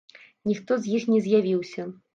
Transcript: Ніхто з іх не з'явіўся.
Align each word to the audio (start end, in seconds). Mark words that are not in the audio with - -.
Ніхто 0.51 0.79
з 0.85 0.95
іх 0.99 1.07
не 1.15 1.23
з'явіўся. 1.29 1.91